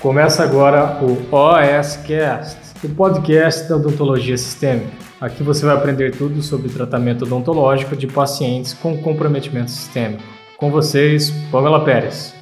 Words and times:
Começa 0.00 0.42
agora 0.42 0.98
o 1.02 1.12
OSCast, 1.30 2.56
o 2.82 2.88
podcast 2.94 3.68
da 3.68 3.76
odontologia 3.76 4.38
sistêmica. 4.38 4.90
Aqui 5.20 5.42
você 5.42 5.66
vai 5.66 5.76
aprender 5.76 6.16
tudo 6.16 6.40
sobre 6.40 6.70
tratamento 6.70 7.26
odontológico 7.26 7.94
de 7.94 8.06
pacientes 8.06 8.72
com 8.72 8.96
comprometimento 9.02 9.70
sistêmico. 9.70 10.22
Com 10.56 10.70
vocês, 10.70 11.30
Pamela 11.52 11.84
Pérez. 11.84 12.34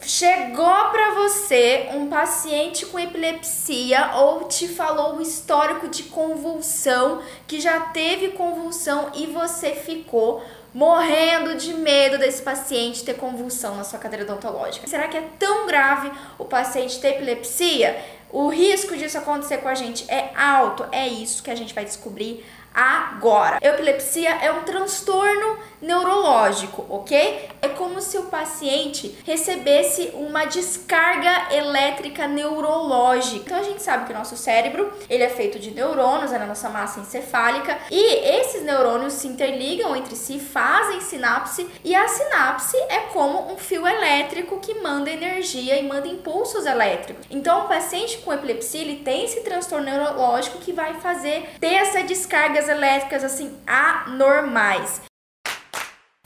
Chegou 0.00 0.90
para 0.90 1.14
você 1.14 1.90
um 1.94 2.06
paciente 2.06 2.86
com 2.86 2.98
epilepsia 2.98 4.12
ou 4.16 4.48
te 4.48 4.66
falou 4.66 5.16
o 5.16 5.22
histórico 5.22 5.88
de 5.88 6.04
convulsão, 6.04 7.20
que 7.46 7.60
já 7.60 7.80
teve 7.80 8.28
convulsão 8.28 9.10
e 9.14 9.26
você 9.26 9.72
ficou 9.72 10.42
morrendo 10.72 11.54
de 11.54 11.74
medo 11.74 12.18
desse 12.18 12.42
paciente 12.42 13.04
ter 13.04 13.14
convulsão 13.14 13.76
na 13.76 13.84
sua 13.84 13.98
cadeira 13.98 14.24
odontológica. 14.24 14.86
Será 14.86 15.08
que 15.08 15.16
é 15.16 15.28
tão 15.38 15.66
grave 15.66 16.10
o 16.38 16.44
paciente 16.44 17.00
ter 17.00 17.16
epilepsia? 17.16 18.02
O 18.30 18.48
risco 18.48 18.96
disso 18.96 19.18
acontecer 19.18 19.58
com 19.58 19.68
a 19.68 19.74
gente 19.74 20.10
é 20.10 20.30
alto? 20.34 20.86
É 20.90 21.06
isso 21.06 21.42
que 21.42 21.50
a 21.50 21.54
gente 21.54 21.74
vai 21.74 21.84
descobrir 21.84 22.44
agora. 22.74 23.58
Epilepsia 23.60 24.30
é 24.30 24.50
um 24.50 24.62
transtorno 24.62 25.58
neurológico, 25.80 26.86
ok? 26.88 27.48
É 27.60 27.68
como 27.68 28.00
se 28.00 28.16
o 28.16 28.24
paciente 28.24 29.18
recebesse 29.26 30.12
uma 30.14 30.44
descarga 30.44 31.52
elétrica 31.52 32.28
neurológica. 32.28 33.44
Então 33.44 33.58
a 33.58 33.62
gente 33.64 33.82
sabe 33.82 34.06
que 34.06 34.12
o 34.12 34.16
nosso 34.16 34.36
cérebro, 34.36 34.92
ele 35.10 35.24
é 35.24 35.28
feito 35.28 35.58
de 35.58 35.72
neurônios, 35.72 36.32
é 36.32 36.38
na 36.38 36.46
nossa 36.46 36.68
massa 36.68 37.00
encefálica, 37.00 37.76
e 37.90 38.38
esses 38.38 38.62
neurônios 38.62 39.14
se 39.14 39.26
interligam 39.26 39.94
entre 39.96 40.14
si, 40.14 40.38
fazem 40.38 41.00
sinapse, 41.00 41.68
e 41.82 41.94
a 41.94 42.06
sinapse 42.06 42.76
é 42.88 43.00
como 43.12 43.52
um 43.52 43.56
fio 43.56 43.86
elétrico 43.86 44.60
que 44.60 44.74
manda 44.74 45.10
energia 45.10 45.76
e 45.78 45.86
manda 45.86 46.06
impulsos 46.06 46.64
elétricos. 46.64 47.26
Então 47.28 47.64
o 47.64 47.68
paciente 47.68 48.18
com 48.18 48.32
epilepsia, 48.32 48.80
ele 48.80 48.96
tem 48.96 49.24
esse 49.24 49.40
transtorno 49.40 49.86
neurológico 49.86 50.58
que 50.58 50.72
vai 50.72 50.94
fazer 51.00 51.50
ter 51.60 51.74
essa 51.74 52.02
descarga 52.02 52.61
elétricas 52.68 53.24
assim 53.24 53.56
anormais. 53.66 55.11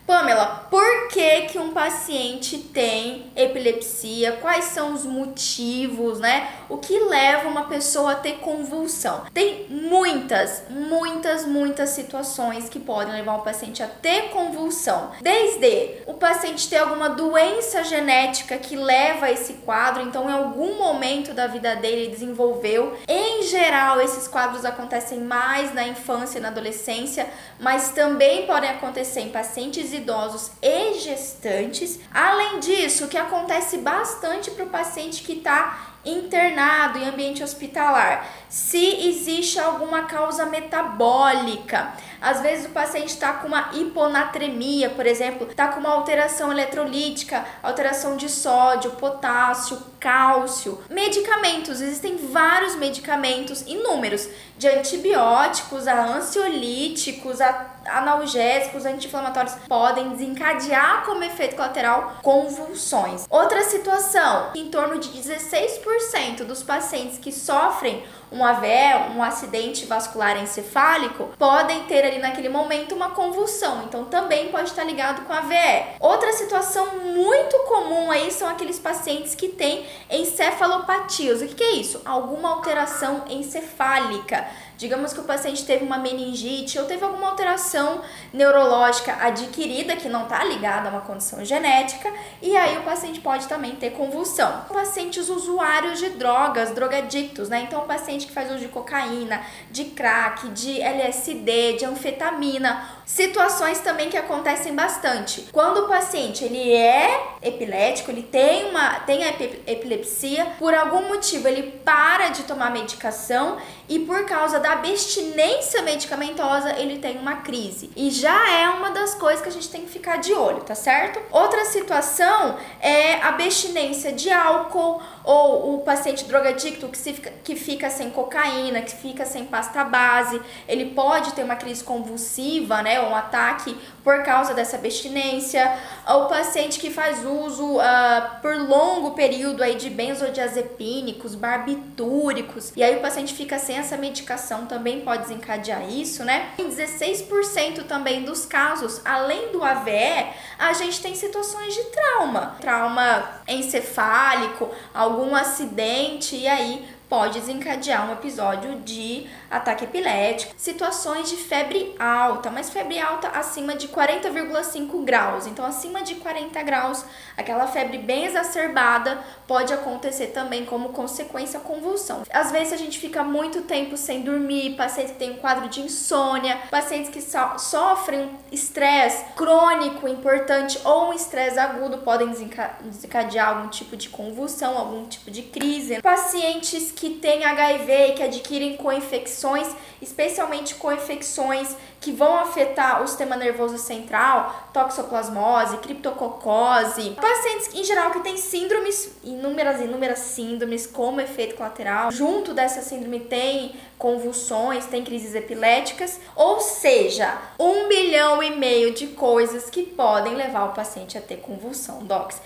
Pamela, 0.07 0.67
por 0.71 1.09
que, 1.09 1.43
que 1.43 1.59
um 1.59 1.73
paciente 1.73 2.59
tem 2.59 3.27
epilepsia? 3.35 4.39
Quais 4.41 4.67
são 4.67 4.95
os 4.95 5.05
motivos, 5.05 6.21
né? 6.21 6.49
O 6.69 6.79
que 6.79 6.97
leva 6.97 7.49
uma 7.49 7.65
pessoa 7.65 8.13
a 8.13 8.15
ter 8.15 8.35
convulsão? 8.35 9.25
Tem 9.35 9.67
muitas, 9.69 10.63
muitas, 10.71 11.45
muitas 11.45 11.91
situações 11.91 12.69
que 12.69 12.79
podem 12.79 13.15
levar 13.15 13.35
um 13.35 13.41
paciente 13.41 13.83
a 13.83 13.89
ter 13.89 14.31
convulsão. 14.31 15.11
Desde 15.21 16.03
o 16.07 16.15
paciente 16.15 16.69
ter 16.69 16.77
alguma 16.77 17.09
doença 17.09 17.83
genética 17.83 18.59
que 18.59 18.77
leva 18.77 19.27
a 19.27 19.33
esse 19.33 19.55
quadro, 19.55 20.03
então 20.03 20.31
em 20.31 20.33
algum 20.33 20.79
momento 20.79 21.35
da 21.35 21.49
vida 21.49 21.75
dele 21.75 22.13
desenvolveu. 22.13 22.97
Em 23.09 23.43
geral, 23.43 24.01
esses 24.01 24.29
quadros 24.29 24.65
acontecem 24.65 25.19
mais 25.19 25.75
na 25.75 25.87
infância 25.89 26.39
e 26.39 26.41
na 26.41 26.49
adolescência, 26.49 27.29
mas 27.59 27.91
também 27.91 28.47
podem 28.47 28.71
acontecer 28.71 29.21
em 29.21 29.31
pacientes 29.31 29.96
idosos 29.97 30.53
e 30.63 30.95
gestantes. 31.01 31.99
Além 32.13 32.61
disso, 32.61 33.05
o 33.05 33.09
que 33.09 33.19
acontece 33.19 33.79
bastante 33.79 34.51
para 34.51 34.65
o 34.65 34.71
paciente 34.71 35.23
que 35.23 35.33
está 35.33 35.97
internado 36.07 36.99
em 36.99 37.09
ambiente 37.09 37.43
hospitalar, 37.43 38.27
se 38.49 39.09
existe 39.09 39.59
alguma 39.59 40.05
causa 40.05 40.47
metabólica. 40.47 41.93
Às 42.21 42.41
vezes 42.41 42.67
o 42.67 42.71
paciente 42.71 43.09
está 43.09 43.35
com 43.35 43.49
uma 43.49 43.71
hiponatremia, 43.75 44.91
por 44.91 45.07
exemplo, 45.07 45.49
está 45.51 45.69
com 45.69 45.81
uma 45.81 45.91
alteração 45.91 46.51
eletrolítica, 46.51 47.45
alteração 47.63 48.17
de 48.17 48.29
sódio, 48.29 48.93
potássio, 48.93 49.83
cálcio. 50.01 50.81
Medicamentos, 50.89 51.81
existem 51.81 52.17
vários 52.17 52.77
medicamentos, 52.77 53.63
inúmeros, 53.63 54.29
de 54.57 54.69
antibióticos 54.69 55.87
a 55.87 56.05
ansiolíticos, 56.05 57.41
a 57.41 57.76
analgésicos, 57.89 58.85
anti-inflamatórios 58.85 59.55
podem 59.69 60.11
desencadear 60.11 61.05
como 61.05 61.25
efeito 61.25 61.57
colateral 61.57 62.17
convulsões. 62.23 63.27
Outra 63.31 63.63
situação, 63.65 64.51
em 64.55 64.69
torno 64.71 64.99
de 64.99 65.09
16% 65.09 66.45
dos 66.45 66.63
pacientes 66.63 67.19
que 67.19 67.33
sofrem 67.33 68.05
um 68.31 68.45
AVE, 68.45 69.15
um 69.15 69.23
acidente 69.23 69.87
vascular 69.87 70.37
encefálico, 70.43 71.31
podem 71.39 71.85
ter 71.85 72.05
ali 72.05 72.19
naquele 72.19 72.49
momento 72.49 72.95
uma 72.95 73.11
convulsão. 73.11 73.85
Então 73.85 74.05
também 74.05 74.49
pode 74.49 74.71
estar 74.71 74.85
ligado 74.85 75.25
com 75.25 75.33
AVE. 75.33 75.97
Outra 76.01 76.33
situação 76.33 76.87
muito 77.05 77.57
comum 77.61 78.11
aí 78.11 78.31
são 78.31 78.49
aqueles 78.49 78.79
pacientes 78.79 79.35
que 79.35 79.49
têm 79.49 79.87
encefalopatias. 80.11 81.41
O 81.41 81.47
que 81.47 81.63
é 81.63 81.73
isso? 81.73 82.03
Alguma 82.05 82.51
alteração 82.51 83.25
encefálica 83.29 84.47
Digamos 84.77 85.13
que 85.13 85.21
o 85.21 85.25
paciente 85.25 85.65
teve 85.65 85.85
uma 85.85 85.99
meningite 85.99 86.79
ou 86.79 86.85
teve 86.85 87.05
alguma 87.05 87.29
alteração 87.29 88.03
neurológica 88.33 89.17
adquirida 89.21 89.97
que 89.97 90.09
não 90.09 90.25
está 90.25 90.45
ligada 90.45 90.89
a 90.89 90.93
uma 90.93 91.01
condição 91.01 91.45
genética, 91.45 92.13
e 92.43 92.57
aí 92.57 92.77
o 92.79 92.83
paciente 92.83 93.21
pode 93.21 93.47
também 93.47 93.77
ter 93.77 93.91
convulsão. 93.91 94.65
Pacientes 94.73 95.29
usuários 95.29 95.99
de 95.99 96.11
drogas, 96.11 96.73
drogadictos, 96.73 97.49
né? 97.49 97.61
Então, 97.61 97.83
o 97.83 97.87
paciente 97.87 98.27
que 98.27 98.33
faz 98.33 98.51
uso 98.51 98.61
de 98.61 98.69
cocaína, 98.69 99.41
de 99.71 99.87
crack, 99.87 100.49
de 100.49 100.81
LSD, 100.81 101.79
de 101.79 101.85
anfetamina, 101.85 102.96
situações 103.07 103.79
também 103.79 104.11
que 104.11 104.17
acontecem 104.17 104.75
bastante. 104.75 105.49
Quando 105.53 105.85
o 105.85 105.89
paciente 105.89 106.45
ele 106.45 106.73
é 106.73 107.37
epilético, 107.41 108.11
ele 108.11 108.25
tem 108.25 108.69
uma 108.69 108.99
tem 109.01 109.23
a 109.23 109.29
epilepsia, 109.31 110.45
por 110.59 110.75
algum 110.75 111.09
motivo 111.09 111.47
ele 111.47 111.63
para 111.85 112.31
de 112.31 112.43
tomar 112.43 112.73
medicação 112.73 113.59
e 113.89 114.01
por 114.01 114.25
causa 114.25 114.59
da 114.59 114.73
abstinência 114.73 115.83
medicamentosa 115.83 116.77
ele 116.77 116.99
tem 116.99 117.17
uma 117.17 117.37
crise. 117.37 117.91
E 117.95 118.11
já 118.11 118.51
é 118.51 118.69
uma 118.71 118.91
das 118.91 119.15
coisas 119.15 119.41
que 119.41 119.49
a 119.49 119.53
gente 119.53 119.69
tem 119.69 119.83
que 119.83 119.91
ficar 119.91 120.17
de 120.17 120.35
olho, 120.35 120.63
tá 120.63 120.75
certo? 120.75 121.21
Outra 121.31 121.65
situação 121.67 122.57
é 122.81 123.15
a 123.15 123.29
abstinência 123.29 124.13
de 124.13 124.33
álcool 124.33 125.01
ou 125.27 125.75
o 125.75 125.81
paciente 125.81 126.25
drogadicto 126.25 126.89
que, 126.89 126.97
fica, 126.97 127.33
que 127.43 127.57
fica 127.57 127.91
sem 127.91 128.11
cocaína, 128.11 128.81
que 128.81 128.95
fica 128.95 129.27
sem 129.27 129.45
pasta 129.45 129.83
base, 129.83 130.41
ele 130.69 130.91
pode 130.91 131.33
ter 131.33 131.43
uma 131.43 131.57
crise 131.57 131.83
convulsiva, 131.83 132.81
né, 132.81 133.01
um 133.01 133.15
ataque 133.15 133.77
por 134.05 134.23
causa 134.23 134.55
dessa 134.55 134.77
abstinência. 134.77 135.77
O 136.09 136.27
paciente 136.27 136.79
que 136.79 136.91
faz 136.91 137.25
uso 137.25 137.77
uh, 137.77 138.41
por 138.41 138.57
longo 138.57 139.11
período 139.11 139.65
aí 139.65 139.75
de 139.75 139.91
benzodiazepínicos, 139.91 141.35
barbitúricos, 141.35 142.73
e 142.77 142.85
aí 142.85 142.97
o 142.97 143.01
paciente 143.01 143.35
fica 143.35 143.59
sem 143.59 143.79
essa 143.79 143.97
medicação 143.97 144.67
também 144.67 145.01
pode 145.01 145.23
desencadear 145.23 145.91
isso, 145.91 146.23
né? 146.25 146.51
Em 146.57 146.69
16% 146.69 147.85
também 147.89 148.23
dos 148.23 148.47
casos, 148.47 149.01
além 149.05 149.51
do 149.51 149.65
AVE, 149.65 150.27
a 150.57 150.73
gente 150.73 151.03
tem 151.03 151.17
situações 151.17 151.75
de 151.75 151.83
trauma, 151.85 152.57
trauma 152.61 153.36
encefálico, 153.49 154.71
algum 154.93 155.35
acidente 155.35 156.37
e 156.37 156.47
aí 156.47 156.89
pode 157.09 157.41
desencadear 157.41 158.09
um 158.09 158.13
episódio 158.13 158.81
de 158.81 159.27
ataque 159.51 159.85
epilético, 159.85 160.55
situações 160.57 161.31
de 161.31 161.37
febre 161.37 161.95
alta, 161.99 162.51
mas 162.51 162.71
febre 162.71 162.99
alta 162.99 163.29
acima 163.29 163.77
de 163.77 163.89
40,5 163.89 165.05
graus. 165.05 165.47
Então, 165.47 165.65
acima 165.65 166.03
de 166.03 166.17
40 166.17 166.63
graus, 166.63 167.05
aquela 167.37 167.67
febre 167.67 167.99
bem 167.99 168.25
exacerbada 168.25 169.19
pode 169.47 169.73
acontecer 169.73 170.29
também 170.29 170.65
como 170.65 170.89
consequência 170.91 171.61
convulsão. 171.61 172.23
Às 172.31 172.51
vezes 172.51 172.73
a 172.73 172.77
gente 172.77 172.99
fica 172.99 173.23
muito 173.23 173.63
tempo 173.63 173.97
sem 173.97 174.23
dormir, 174.23 174.77
pacientes 174.77 175.13
que 175.13 175.19
têm 175.19 175.33
um 175.33 175.37
quadro 175.37 175.69
de 175.69 175.81
insônia, 175.81 176.59
pacientes 176.71 177.11
que 177.11 177.21
so 177.21 177.37
sofrem 177.59 178.31
estresse 178.51 179.25
crônico 179.37 180.09
importante 180.09 180.79
ou 180.85 181.11
um 181.11 181.13
estresse 181.13 181.59
agudo 181.59 181.99
podem 181.99 182.29
desencadear 182.31 183.49
algum 183.51 183.69
tipo 183.69 183.97
de 183.97 184.09
convulsão, 184.09 184.77
algum 184.77 185.05
tipo 185.07 185.31
de 185.31 185.43
crise. 185.43 186.01
Pacientes 186.03 186.91
que 186.97 187.11
têm 187.11 187.45
HIV 187.45 187.93
e 187.93 188.13
que 188.15 188.23
adquirem 188.23 188.77
co-infecções, 188.79 189.69
especialmente 190.01 190.75
co-infecções 190.77 191.77
que 192.01 192.11
vão 192.11 192.39
afetar 192.39 193.03
o 193.03 193.07
sistema 193.07 193.37
nervoso 193.37 193.77
central, 193.77 194.71
toxoplasmose, 194.73 195.77
criptococose. 195.79 197.11
Pacientes 197.21 197.75
em 197.75 197.85
geral 197.85 198.11
que 198.13 198.21
têm 198.21 198.39
síndromes, 198.39 199.13
inúmeras 199.23 199.81
inúmeras 199.81 200.21
síndromes 200.21 200.87
como 200.87 201.21
efeito 201.21 201.55
colateral. 201.55 202.11
Junto 202.11 202.55
dessa 202.55 202.81
síndrome 202.81 203.21
tem 203.21 203.77
convulsões, 203.99 204.87
tem 204.87 205.05
crises 205.05 205.35
epiléticas, 205.35 206.19
ou 206.35 206.61
seja, 206.61 207.37
um 207.59 207.89
bilhão 207.89 208.43
e 208.43 208.57
meio 208.57 208.95
de 208.95 209.09
coisas 209.09 209.69
que 209.69 209.83
podem 209.83 210.35
levar 210.35 210.65
o 210.65 210.73
paciente 210.73 211.19
a 211.19 211.21
ter 211.21 211.37
convulsão, 211.37 211.99
docs. 212.05 212.41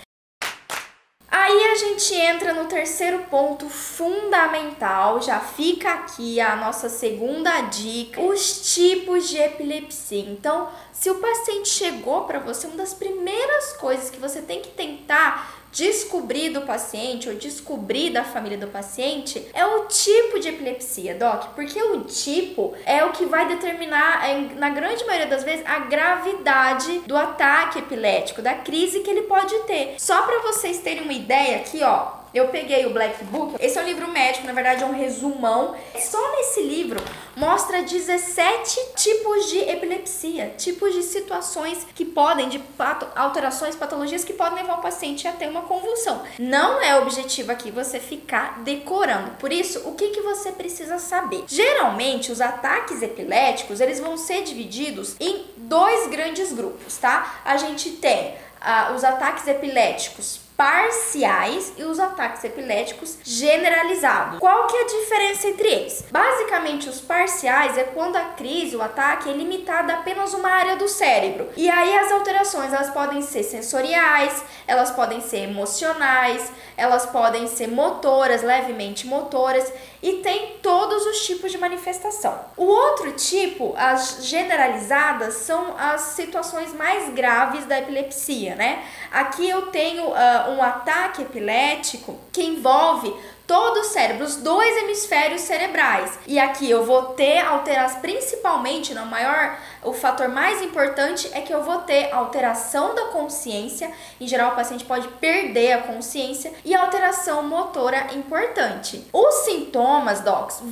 Aí 1.33 1.63
a 1.63 1.75
gente 1.75 2.13
entra 2.13 2.53
no 2.53 2.65
terceiro 2.65 3.19
ponto 3.29 3.69
fundamental, 3.69 5.21
já 5.21 5.39
fica 5.39 5.89
aqui 5.89 6.41
a 6.41 6.57
nossa 6.57 6.89
segunda 6.89 7.61
dica, 7.61 8.19
os 8.19 8.73
tipos 8.73 9.29
de 9.29 9.37
epilepsia. 9.37 10.29
Então, 10.29 10.67
se 10.91 11.09
o 11.09 11.19
paciente 11.19 11.69
chegou 11.69 12.25
para 12.25 12.39
você, 12.39 12.67
uma 12.67 12.75
das 12.75 12.93
primeiras 12.93 13.71
coisas 13.77 14.09
que 14.09 14.19
você 14.19 14.41
tem 14.41 14.61
que 14.61 14.71
tentar 14.71 15.60
descobrir 15.71 16.49
do 16.49 16.61
paciente 16.61 17.29
ou 17.29 17.35
descobrir 17.35 18.09
da 18.09 18.23
família 18.23 18.57
do 18.57 18.67
paciente 18.67 19.47
é 19.53 19.65
o 19.65 19.85
tipo 19.85 20.39
de 20.39 20.49
epilepsia, 20.49 21.15
doc, 21.15 21.53
porque 21.55 21.81
o 21.81 22.01
tipo 22.01 22.73
é 22.85 23.03
o 23.03 23.11
que 23.11 23.25
vai 23.25 23.47
determinar, 23.47 24.21
na 24.57 24.69
grande 24.69 25.05
maioria 25.05 25.27
das 25.27 25.43
vezes, 25.43 25.65
a 25.65 25.79
gravidade 25.79 26.99
do 26.99 27.15
ataque 27.15 27.79
epilético, 27.79 28.41
da 28.41 28.55
crise 28.55 28.99
que 28.99 29.09
ele 29.09 29.23
pode 29.23 29.57
ter. 29.63 29.95
Só 29.97 30.21
para 30.23 30.41
vocês 30.41 30.79
terem 30.79 31.03
uma 31.03 31.13
ideia 31.13 31.57
aqui, 31.57 31.81
ó, 31.83 32.20
eu 32.33 32.47
peguei 32.47 32.85
o 32.85 32.91
Black 32.91 33.23
Book. 33.25 33.55
Esse 33.59 33.77
é 33.77 33.81
um 33.81 33.85
livro 33.85 34.07
médico, 34.09 34.47
na 34.47 34.53
verdade 34.53 34.83
é 34.83 34.85
um 34.85 34.93
resumão. 34.93 35.75
Só 35.99 36.31
nesse 36.31 36.61
livro 36.61 37.01
mostra 37.35 37.81
17 37.81 38.79
tipos 38.95 39.49
de 39.49 39.59
epilepsia, 39.59 40.53
tipos 40.57 40.93
de 40.93 41.03
situações 41.03 41.85
que 41.93 42.05
podem, 42.05 42.49
de 42.49 42.59
pato, 42.59 43.07
alterações, 43.15 43.75
patologias 43.75 44.23
que 44.23 44.33
podem 44.33 44.61
levar 44.61 44.79
o 44.79 44.81
paciente 44.81 45.27
a 45.27 45.31
ter 45.31 45.49
uma 45.49 45.63
convulsão. 45.63 46.21
Não 46.39 46.81
é 46.81 46.97
objetivo 46.99 47.51
aqui 47.51 47.71
você 47.71 47.99
ficar 47.99 48.61
decorando. 48.61 49.31
Por 49.31 49.51
isso, 49.51 49.87
o 49.87 49.95
que, 49.95 50.09
que 50.09 50.21
você 50.21 50.51
precisa 50.51 50.99
saber? 50.99 51.43
Geralmente, 51.47 52.31
os 52.31 52.39
ataques 52.41 53.01
epiléticos, 53.01 53.79
eles 53.79 53.99
vão 53.99 54.15
ser 54.17 54.43
divididos 54.43 55.15
em 55.19 55.45
dois 55.57 56.07
grandes 56.09 56.53
grupos, 56.53 56.97
tá? 56.97 57.41
A 57.43 57.57
gente 57.57 57.91
tem 57.91 58.35
ah, 58.59 58.93
os 58.95 59.03
ataques 59.03 59.47
epiléticos 59.47 60.39
parciais 60.61 61.73
e 61.75 61.83
os 61.83 61.99
ataques 61.99 62.43
epiléticos 62.43 63.17
generalizados. 63.23 64.37
Qual 64.37 64.67
que 64.67 64.77
é 64.77 64.81
a 64.81 64.85
diferença 64.85 65.47
entre 65.47 65.67
eles? 65.67 66.05
Basicamente, 66.11 66.87
os 66.87 67.01
parciais 67.01 67.79
é 67.79 67.83
quando 67.83 68.15
a 68.15 68.25
crise, 68.35 68.75
o 68.75 68.81
ataque 68.83 69.27
é 69.27 69.33
limitado 69.33 69.91
a 69.91 69.95
apenas 69.95 70.35
uma 70.35 70.49
área 70.49 70.75
do 70.75 70.87
cérebro. 70.87 71.49
E 71.57 71.67
aí 71.67 71.97
as 71.97 72.11
alterações, 72.11 72.71
elas 72.71 72.91
podem 72.91 73.23
ser 73.23 73.41
sensoriais, 73.41 74.43
elas 74.67 74.91
podem 74.91 75.19
ser 75.19 75.49
emocionais, 75.49 76.51
elas 76.77 77.07
podem 77.07 77.47
ser 77.47 77.67
motoras, 77.67 78.43
levemente 78.43 79.07
motoras, 79.07 79.71
e 80.01 80.13
tem 80.13 80.57
todos 80.61 81.05
os 81.05 81.25
tipos 81.25 81.51
de 81.51 81.57
manifestação. 81.57 82.39
O 82.57 82.65
outro 82.65 83.11
tipo, 83.13 83.73
as 83.77 84.25
generalizadas, 84.25 85.33
são 85.35 85.75
as 85.77 86.01
situações 86.01 86.73
mais 86.73 87.13
graves 87.13 87.65
da 87.65 87.79
epilepsia, 87.79 88.55
né? 88.55 88.83
Aqui 89.11 89.47
eu 89.47 89.67
tenho 89.67 90.09
uh, 90.09 90.50
um 90.51 90.61
ataque 90.61 91.21
epilético 91.21 92.19
que 92.31 92.41
envolve 92.43 93.13
todo 93.51 93.81
o 93.81 93.83
cérebro, 93.83 94.23
os 94.23 94.37
dois 94.37 94.77
hemisférios 94.77 95.41
cerebrais. 95.41 96.17
E 96.25 96.39
aqui 96.39 96.71
eu 96.71 96.85
vou 96.85 97.07
ter 97.07 97.39
alterações, 97.39 97.99
principalmente, 97.99 98.93
no 98.93 99.05
maior, 99.05 99.57
o 99.83 99.91
fator 99.91 100.29
mais 100.29 100.61
importante 100.61 101.29
é 101.33 101.41
que 101.41 101.53
eu 101.53 101.61
vou 101.61 101.79
ter 101.79 102.13
alteração 102.13 102.95
da 102.95 103.07
consciência. 103.07 103.91
Em 104.21 104.27
geral, 104.27 104.53
o 104.53 104.55
paciente 104.55 104.85
pode 104.85 105.05
perder 105.19 105.73
a 105.73 105.81
consciência 105.81 106.53
e 106.63 106.73
alteração 106.73 107.43
motora 107.43 108.13
importante. 108.13 109.05
Os 109.11 109.35
sintomas, 109.43 110.21
docs, 110.21 110.63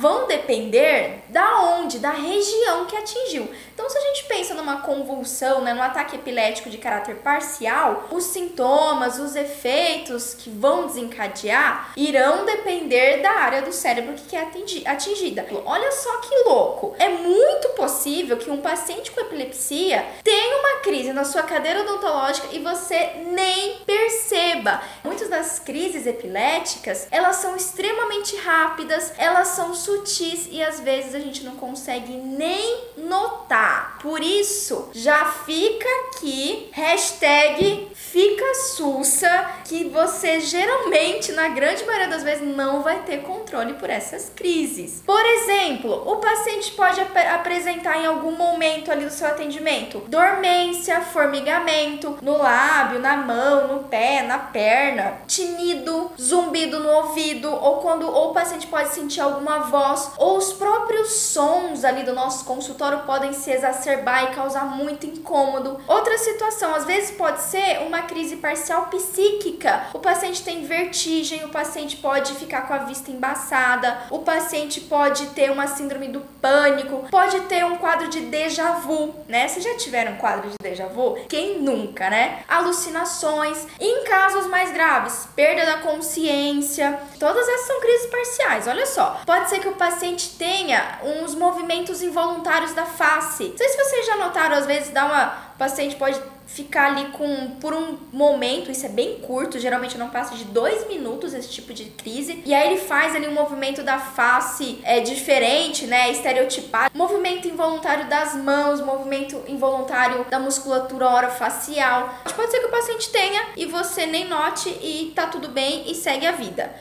vão 0.00 0.28
depender 0.28 1.24
da 1.30 1.62
onde, 1.62 1.98
da 1.98 2.12
região 2.12 2.84
que 2.84 2.96
atingiu. 2.96 3.50
Então, 3.74 3.88
se 3.90 3.98
a 3.98 4.02
gente 4.02 4.24
pensa 4.24 4.54
numa 4.54 4.82
convulsão, 4.82 5.62
né, 5.62 5.74
num 5.74 5.82
ataque 5.82 6.14
epilético 6.14 6.70
de 6.70 6.78
caráter 6.78 7.16
parcial, 7.16 8.08
os 8.12 8.24
sintomas, 8.24 9.18
os 9.18 9.34
efeitos 9.34 10.34
que 10.34 10.50
vão 10.50 10.86
desencadear 10.86 11.92
irão 11.96 12.19
depender 12.44 13.22
da 13.22 13.30
área 13.30 13.62
do 13.62 13.72
cérebro 13.72 14.14
que 14.14 14.36
é 14.36 14.46
atingida. 14.86 15.46
Olha 15.64 15.90
só 15.92 16.18
que 16.18 16.34
louco! 16.48 16.94
É 16.98 17.08
muito 17.08 17.70
possível 17.70 18.36
que 18.36 18.50
um 18.50 18.60
paciente 18.60 19.10
com 19.10 19.20
epilepsia 19.20 20.04
tenha 20.22 20.58
uma 20.58 20.80
crise 20.80 21.12
na 21.12 21.24
sua 21.24 21.42
cadeira 21.42 21.80
odontológica 21.80 22.48
e 22.52 22.58
você 22.58 23.24
nem 23.32 23.76
perceba. 23.86 24.82
Muitas 25.04 25.28
das 25.28 25.58
crises 25.58 26.06
epiléticas, 26.06 27.08
elas 27.10 27.36
são 27.36 27.56
extremamente 27.56 28.36
rápidas, 28.36 29.12
elas 29.16 29.48
são 29.48 29.74
sutis 29.74 30.48
e 30.50 30.62
às 30.62 30.80
vezes 30.80 31.14
a 31.14 31.20
gente 31.20 31.44
não 31.44 31.56
consegue 31.56 32.12
nem 32.12 32.84
notar. 32.96 33.98
Por 34.00 34.22
isso, 34.22 34.90
já 34.92 35.24
fica 35.26 35.88
aqui, 36.08 36.68
hashtag 36.72 37.88
fica 37.94 38.54
sussa, 38.54 39.50
que 39.64 39.84
você 39.84 40.40
geralmente, 40.40 41.32
na 41.32 41.48
grande 41.48 41.84
maioria 41.84 42.08
das 42.10 42.22
vezes, 42.22 42.46
não 42.46 42.82
vai 42.82 43.00
ter 43.02 43.22
controle 43.22 43.74
por 43.74 43.88
essas 43.88 44.30
crises. 44.34 45.02
Por 45.06 45.24
exemplo, 45.24 45.90
o 46.06 46.16
paciente 46.16 46.72
pode 46.72 47.00
ap 47.00 47.16
apresentar 47.16 47.98
em 47.98 48.06
algum 48.06 48.32
momento 48.32 48.90
ali 48.90 49.04
do 49.04 49.10
seu 49.10 49.26
atendimento 49.28 50.00
dormência, 50.08 51.00
formigamento 51.00 52.18
no 52.20 52.36
lábio, 52.36 52.98
na 52.98 53.16
mão, 53.16 53.68
no 53.68 53.84
pé, 53.84 54.22
na 54.22 54.38
perna, 54.38 55.18
tinido, 55.26 56.10
zumbido 56.20 56.80
no 56.80 56.88
ouvido, 56.88 57.50
ou 57.50 57.76
quando 57.76 58.06
ou 58.06 58.30
o 58.30 58.34
paciente 58.34 58.66
pode 58.66 58.90
sentir 58.90 59.20
alguma 59.20 59.60
voz, 59.60 60.12
ou 60.18 60.36
os 60.36 60.52
próprios 60.52 61.12
sons 61.12 61.84
ali 61.84 62.02
do 62.02 62.14
nosso 62.14 62.44
consultório 62.44 63.00
podem 63.00 63.32
se 63.32 63.50
exacerbar 63.50 64.24
e 64.24 64.34
causar 64.34 64.64
muito 64.64 65.06
incômodo. 65.06 65.78
Outra 65.86 66.18
situação, 66.18 66.74
às 66.74 66.84
vezes 66.84 67.12
pode 67.12 67.40
ser 67.42 67.82
uma 67.86 68.02
crise 68.02 68.36
parcial 68.36 68.86
psíquica. 68.86 69.88
O 69.94 69.98
paciente 69.98 70.42
tem 70.42 70.64
vertigem, 70.64 71.44
o 71.44 71.48
paciente 71.48 71.89
pode 71.96 72.34
ficar 72.34 72.62
com 72.62 72.74
a 72.74 72.78
vista 72.78 73.10
embaçada, 73.10 74.02
o 74.10 74.20
paciente 74.20 74.80
pode 74.80 75.26
ter 75.28 75.50
uma 75.50 75.66
síndrome 75.66 76.08
do 76.08 76.20
pânico, 76.40 77.08
pode 77.10 77.40
ter 77.42 77.64
um 77.64 77.76
quadro 77.76 78.08
de 78.08 78.20
déjà 78.20 78.72
vu, 78.72 79.14
né? 79.28 79.48
Vocês 79.48 79.64
já 79.64 79.76
tiveram 79.76 80.12
um 80.12 80.16
quadro 80.16 80.48
de 80.48 80.56
déjà 80.62 80.86
vu? 80.86 81.18
Quem 81.28 81.60
nunca, 81.60 82.08
né? 82.08 82.42
Alucinações. 82.48 83.66
E 83.78 83.86
em 83.86 84.04
casos 84.04 84.46
mais 84.46 84.72
graves, 84.72 85.28
perda 85.34 85.66
da 85.66 85.78
consciência. 85.78 86.98
Todas 87.18 87.48
essas 87.48 87.66
são 87.66 87.80
crises 87.80 88.06
parciais. 88.06 88.66
Olha 88.66 88.86
só. 88.86 89.20
Pode 89.26 89.48
ser 89.48 89.60
que 89.60 89.68
o 89.68 89.76
paciente 89.76 90.36
tenha 90.36 90.98
uns 91.02 91.34
movimentos 91.34 92.02
involuntários 92.02 92.72
da 92.74 92.86
face. 92.86 93.48
Não 93.48 93.58
sei 93.58 93.68
se 93.68 93.76
vocês 93.76 94.06
já 94.06 94.16
notaram, 94.16 94.56
às 94.56 94.66
vezes 94.66 94.90
dá 94.90 95.04
uma 95.04 95.50
paciente 95.60 95.94
pode 95.96 96.18
ficar 96.54 96.86
ali 96.86 97.06
com 97.12 97.52
por 97.60 97.72
um 97.72 97.96
momento, 98.12 98.70
isso 98.70 98.84
é 98.84 98.88
bem 98.88 99.20
curto, 99.20 99.58
geralmente 99.58 99.96
não 99.96 100.10
passa 100.10 100.34
de 100.34 100.44
dois 100.44 100.88
minutos 100.88 101.32
esse 101.32 101.48
tipo 101.48 101.72
de 101.72 101.84
crise, 101.84 102.42
e 102.44 102.52
aí 102.52 102.72
ele 102.72 102.80
faz 102.80 103.14
ali 103.14 103.28
um 103.28 103.34
movimento 103.34 103.82
da 103.82 103.98
face 103.98 104.80
é 104.82 105.00
diferente, 105.00 105.86
né, 105.86 106.10
estereotipado, 106.10 106.96
movimento 106.96 107.46
involuntário 107.46 108.08
das 108.08 108.34
mãos, 108.34 108.80
movimento 108.80 109.40
involuntário 109.46 110.26
da 110.28 110.38
musculatura 110.38 111.08
orofacial. 111.08 112.14
Pode 112.34 112.50
ser 112.50 112.60
que 112.60 112.66
o 112.66 112.70
paciente 112.70 113.10
tenha 113.10 113.48
e 113.56 113.66
você 113.66 114.06
nem 114.06 114.26
note 114.26 114.68
e 114.68 115.12
tá 115.14 115.26
tudo 115.26 115.48
bem 115.48 115.90
e 115.90 115.94
segue 115.94 116.26
a 116.26 116.32
vida. 116.32 116.79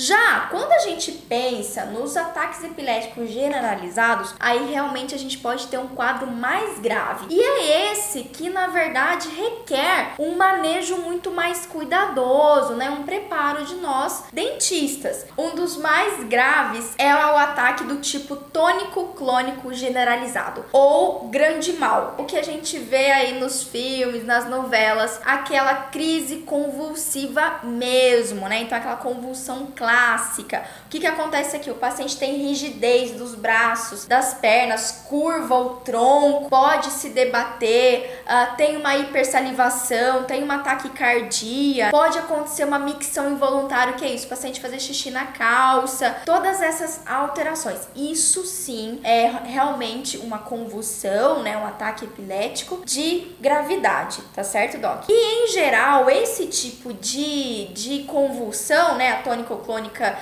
Já 0.00 0.46
quando 0.48 0.70
a 0.70 0.78
gente 0.78 1.10
pensa 1.10 1.84
nos 1.86 2.16
ataques 2.16 2.62
epiléticos 2.62 3.30
generalizados, 3.30 4.32
aí 4.38 4.70
realmente 4.70 5.12
a 5.12 5.18
gente 5.18 5.38
pode 5.38 5.66
ter 5.66 5.76
um 5.76 5.88
quadro 5.88 6.28
mais 6.28 6.78
grave. 6.78 7.26
E 7.28 7.42
é 7.42 7.90
esse 7.90 8.22
que, 8.22 8.48
na 8.48 8.68
verdade, 8.68 9.28
requer 9.28 10.14
um 10.16 10.36
manejo 10.36 10.98
muito 10.98 11.32
mais 11.32 11.66
cuidadoso, 11.66 12.74
né? 12.74 12.88
Um 12.90 13.02
preparo 13.02 13.64
de 13.64 13.74
nós 13.74 14.22
dentistas. 14.32 15.26
Um 15.36 15.56
dos 15.56 15.76
mais 15.76 16.22
graves 16.28 16.94
é 16.96 17.12
o 17.12 17.36
ataque 17.36 17.82
do 17.82 17.96
tipo 17.96 18.36
tônico 18.36 19.08
clônico 19.16 19.74
generalizado 19.74 20.64
ou 20.72 21.26
grande 21.26 21.72
mal. 21.72 22.14
O 22.18 22.24
que 22.24 22.38
a 22.38 22.44
gente 22.44 22.78
vê 22.78 23.10
aí 23.10 23.40
nos 23.40 23.64
filmes, 23.64 24.24
nas 24.24 24.48
novelas, 24.48 25.20
aquela 25.24 25.74
crise 25.74 26.36
convulsiva 26.46 27.58
mesmo, 27.64 28.48
né? 28.48 28.60
Então 28.60 28.78
aquela 28.78 28.94
convulsão 28.94 29.66
clássica 29.74 29.87
clássica. 29.88 30.62
O 30.88 30.90
que, 30.90 31.00
que 31.00 31.06
acontece 31.06 31.54
aqui? 31.54 31.70
O 31.70 31.74
paciente 31.74 32.16
tem 32.16 32.38
rigidez 32.38 33.10
dos 33.10 33.34
braços, 33.34 34.06
das 34.06 34.32
pernas, 34.32 35.04
curva 35.06 35.54
o 35.54 35.68
tronco, 35.80 36.48
pode 36.48 36.86
se 36.90 37.10
debater, 37.10 38.22
uh, 38.24 38.56
tem 38.56 38.74
uma 38.78 38.96
hipersalivação, 38.96 40.24
tem 40.24 40.42
uma 40.42 40.60
taquicardia, 40.60 41.90
pode 41.90 42.16
acontecer 42.16 42.64
uma 42.64 42.78
micção 42.78 43.30
involuntária, 43.30 43.92
que 43.92 44.04
é 44.04 44.08
isso? 44.08 44.24
O 44.24 44.28
paciente 44.30 44.62
fazer 44.62 44.80
xixi 44.80 45.10
na 45.10 45.26
calça, 45.26 46.22
todas 46.24 46.62
essas 46.62 47.06
alterações. 47.06 47.86
Isso 47.94 48.46
sim 48.46 48.98
é 49.04 49.30
realmente 49.44 50.16
uma 50.16 50.38
convulsão, 50.38 51.42
né? 51.42 51.54
Um 51.58 51.66
ataque 51.66 52.06
epilético 52.06 52.80
de 52.86 53.36
gravidade, 53.38 54.22
tá 54.34 54.42
certo, 54.42 54.78
Doc? 54.78 55.04
E 55.06 55.44
em 55.44 55.52
geral, 55.52 56.08
esse 56.08 56.46
tipo 56.46 56.94
de, 56.94 57.66
de 57.74 58.04
convulsão, 58.04 58.96
né? 58.96 59.12
A 59.12 59.16
tônico 59.22 59.54
clônica 59.58 60.16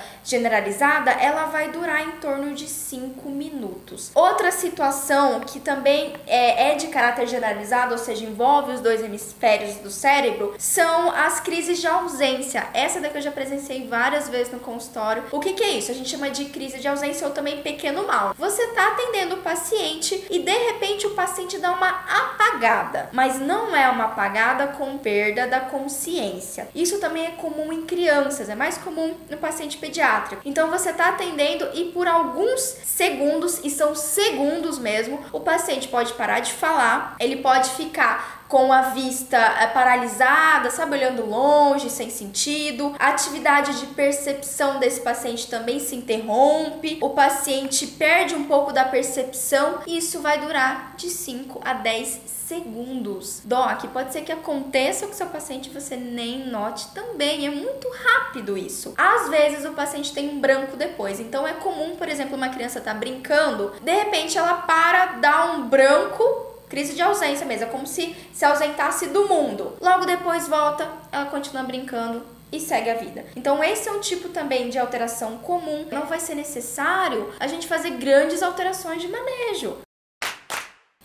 generalizada, 0.57 1.11
ela 1.11 1.45
vai 1.45 1.69
durar 1.69 2.01
em 2.01 2.11
torno 2.13 2.53
de 2.53 2.67
5 2.67 3.29
minutos. 3.29 4.11
Outra 4.13 4.51
situação 4.51 5.41
que 5.41 5.59
também 5.59 6.13
é, 6.25 6.71
é 6.71 6.75
de 6.75 6.87
caráter 6.87 7.27
generalizado, 7.27 7.93
ou 7.93 7.97
seja, 7.97 8.25
envolve 8.25 8.73
os 8.73 8.81
dois 8.81 9.03
hemisférios 9.03 9.75
do 9.75 9.89
cérebro, 9.89 10.55
são 10.57 11.11
as 11.11 11.39
crises 11.39 11.79
de 11.79 11.87
ausência. 11.87 12.67
Essa 12.73 12.99
daqui 12.99 13.17
eu 13.17 13.21
já 13.21 13.31
presenciei 13.31 13.87
várias 13.87 14.29
vezes 14.29 14.51
no 14.51 14.59
consultório. 14.59 15.23
O 15.31 15.39
que, 15.39 15.53
que 15.53 15.63
é 15.63 15.71
isso? 15.71 15.91
A 15.91 15.93
gente 15.93 16.09
chama 16.09 16.29
de 16.29 16.45
crise 16.45 16.79
de 16.79 16.87
ausência 16.87 17.27
ou 17.27 17.33
também 17.33 17.61
pequeno 17.61 18.05
mal. 18.05 18.33
Você 18.37 18.61
está 18.63 18.89
atendendo 18.89 19.35
o 19.35 19.41
paciente 19.41 20.25
e 20.29 20.39
de 20.39 20.51
repente 20.51 21.05
o 21.07 21.11
paciente 21.11 21.57
dá 21.59 21.71
uma 21.71 21.89
apagada, 21.89 23.09
mas 23.11 23.39
não 23.39 23.75
é 23.75 23.89
uma 23.89 24.05
apagada 24.05 24.67
com 24.67 24.97
perda 24.97 25.47
da 25.47 25.59
consciência. 25.59 26.67
Isso 26.73 26.99
também 26.99 27.25
é 27.25 27.31
comum 27.31 27.71
em 27.71 27.85
crianças, 27.85 28.49
é 28.49 28.55
mais 28.55 28.77
comum 28.77 29.15
no 29.29 29.37
paciente 29.37 29.77
pediátrico. 29.77 30.46
Então 30.47 30.71
você 30.71 30.91
está 30.91 31.09
atendendo 31.09 31.67
e 31.73 31.91
por 31.91 32.07
alguns 32.07 32.61
segundos, 32.61 33.59
e 33.65 33.69
são 33.69 33.93
segundos 33.93 34.79
mesmo, 34.79 35.19
o 35.33 35.41
paciente 35.41 35.89
pode 35.89 36.13
parar 36.13 36.39
de 36.39 36.53
falar, 36.53 37.17
ele 37.19 37.35
pode 37.41 37.69
ficar 37.71 38.36
com 38.47 38.71
a 38.71 38.81
vista 38.89 39.37
é, 39.37 39.67
paralisada, 39.67 40.69
sabe, 40.69 40.95
olhando 40.95 41.25
longe, 41.25 41.89
sem 41.89 42.09
sentido. 42.09 42.95
A 42.99 43.09
atividade 43.09 43.79
de 43.79 43.87
percepção 43.87 44.79
desse 44.79 45.01
paciente 45.01 45.47
também 45.47 45.79
se 45.79 45.95
interrompe. 45.95 46.97
O 47.01 47.11
paciente 47.11 47.87
perde 47.87 48.35
um 48.35 48.45
pouco 48.45 48.71
da 48.71 48.85
percepção 48.85 49.79
e 49.85 49.97
isso 49.97 50.21
vai 50.21 50.39
durar 50.39 50.95
de 50.95 51.09
5 51.09 51.61
a 51.63 51.73
10 51.73 52.37
segundos. 52.47 53.41
Doc, 53.43 53.83
pode 53.91 54.13
ser 54.13 54.21
que 54.21 54.31
aconteça 54.31 55.05
com 55.05 55.13
seu 55.13 55.27
paciente 55.27 55.69
e 55.69 55.73
você 55.73 55.97
nem 55.97 56.47
note 56.47 56.87
também. 56.93 57.45
É 57.45 57.49
muito 57.49 57.89
rápido 57.89 58.57
isso. 58.57 58.93
Às 58.97 59.29
vezes 59.29 59.65
o 59.65 59.73
paciente 59.73 60.13
tem 60.13 60.29
um 60.29 60.39
branco 60.39 60.77
depois. 60.77 61.19
Então 61.19 61.45
é 61.45 61.53
comum, 61.53 61.97
por 61.97 62.07
exemplo, 62.07 62.37
uma 62.37 62.49
criança 62.49 62.79
tá 62.79 62.93
brincando, 62.93 63.73
de 63.81 63.91
repente 63.91 64.37
ela 64.37 64.61
para, 64.61 65.17
dá 65.17 65.45
um 65.51 65.67
branco 65.67 66.23
Crise 66.69 66.93
de 66.93 67.01
ausência 67.01 67.45
mesmo, 67.45 67.65
é 67.65 67.69
como 67.69 67.87
se 67.87 68.15
se 68.33 68.45
ausentasse 68.45 69.07
do 69.07 69.27
mundo. 69.27 69.77
Logo 69.81 70.05
depois 70.05 70.47
volta, 70.47 70.87
ela 71.11 71.25
continua 71.25 71.63
brincando 71.63 72.23
e 72.51 72.59
segue 72.59 72.89
a 72.89 72.95
vida. 72.95 73.25
Então 73.35 73.63
esse 73.63 73.89
é 73.89 73.91
um 73.91 73.99
tipo 73.99 74.29
também 74.29 74.69
de 74.69 74.77
alteração 74.77 75.37
comum. 75.37 75.87
Não 75.91 76.05
vai 76.05 76.19
ser 76.19 76.35
necessário 76.35 77.33
a 77.39 77.47
gente 77.47 77.67
fazer 77.67 77.91
grandes 77.91 78.41
alterações 78.43 79.01
de 79.01 79.07
manejo. 79.07 79.77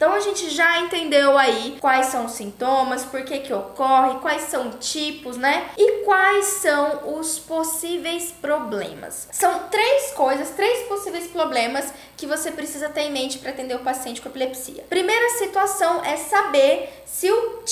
Então 0.03 0.15
a 0.15 0.19
gente 0.19 0.51
já 0.51 0.81
entendeu 0.81 1.39
aí 1.39 1.77
quais 1.81 2.07
são 2.07 2.25
os 2.25 2.33
sintomas, 2.33 3.05
por 3.05 3.23
que 3.23 3.39
que 3.39 3.55
ocorre, 3.55 4.19
quais 4.19 4.43
são 4.43 4.73
tipos, 4.73 5.37
né? 5.37 5.71
E 5.79 6.05
quais 6.05 6.45
são 6.45 7.17
os 7.21 7.39
possíveis 7.39 8.33
problemas. 8.33 9.29
São 9.31 9.69
três 9.71 10.11
coisas, 10.11 10.51
três 10.51 10.89
possíveis 10.89 11.29
problemas 11.29 11.95
que 12.17 12.27
você 12.27 12.51
precisa 12.51 12.89
ter 12.89 13.03
em 13.03 13.13
mente 13.13 13.39
para 13.39 13.51
atender 13.51 13.77
o 13.77 13.85
paciente 13.85 14.21
com 14.21 14.29
epilepsia. 14.29 14.85
Primeira 14.89 15.39
situação 15.39 16.05
é 16.05 16.17
saber 16.17 17.05
se 17.05 17.31
o 17.31 17.63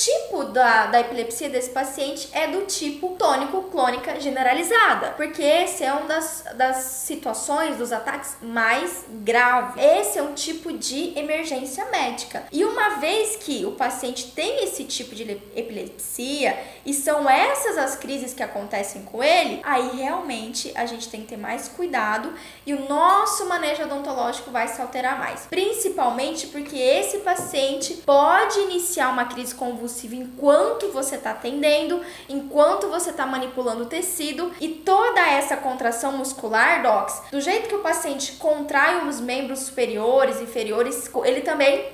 da, 0.51 0.87
da 0.87 0.99
epilepsia 0.99 1.49
desse 1.49 1.69
paciente 1.71 2.29
é 2.31 2.47
do 2.47 2.61
tipo 2.65 3.15
tônico-clônica 3.17 4.19
generalizada, 4.19 5.11
porque 5.11 5.41
esse 5.41 5.83
é 5.83 5.91
uma 5.91 6.05
das, 6.05 6.43
das 6.55 6.77
situações, 6.77 7.77
dos 7.77 7.91
ataques 7.91 8.37
mais 8.41 9.05
graves. 9.09 9.81
Esse 9.83 10.19
é 10.19 10.23
um 10.23 10.33
tipo 10.33 10.71
de 10.73 11.17
emergência 11.17 11.85
médica. 11.85 12.43
E 12.51 12.63
uma 12.63 12.99
vez 12.99 13.35
que 13.37 13.65
o 13.65 13.71
paciente 13.71 14.31
tem 14.31 14.63
esse 14.63 14.83
tipo 14.83 15.15
de 15.15 15.23
epilepsia 15.55 16.57
e 16.85 16.93
são 16.93 17.29
essas 17.29 17.77
as 17.77 17.95
crises 17.95 18.33
que 18.33 18.43
acontecem 18.43 19.03
com 19.03 19.23
ele, 19.23 19.59
aí 19.63 19.95
realmente 19.95 20.71
a 20.75 20.85
gente 20.85 21.09
tem 21.09 21.21
que 21.21 21.27
ter 21.27 21.37
mais 21.37 21.67
cuidado 21.67 22.33
e 22.65 22.73
o 22.73 22.87
nosso 22.87 23.47
manejo 23.47 23.83
odontológico 23.83 24.51
vai 24.51 24.67
se 24.67 24.81
alterar 24.81 25.17
mais. 25.17 25.47
Principalmente 25.49 26.47
porque 26.47 26.77
esse 26.77 27.19
paciente 27.19 27.95
pode 28.05 28.59
iniciar 28.59 29.09
uma 29.09 29.25
crise 29.25 29.55
convulsiva 29.55 30.15
enquanto 30.41 30.91
você 30.91 31.17
está 31.17 31.31
atendendo, 31.31 32.01
enquanto 32.27 32.87
você 32.87 33.11
está 33.11 33.27
manipulando 33.27 33.83
o 33.83 33.85
tecido 33.85 34.51
e 34.59 34.69
toda 34.69 35.21
essa 35.21 35.55
contração 35.55 36.13
muscular, 36.13 36.81
docs, 36.81 37.21
do 37.29 37.39
jeito 37.39 37.69
que 37.69 37.75
o 37.75 37.81
paciente 37.81 38.33
contrai 38.33 39.07
os 39.07 39.21
membros 39.21 39.59
superiores 39.59 40.39
e 40.39 40.43
inferiores, 40.43 41.11
ele 41.23 41.41
também 41.41 41.85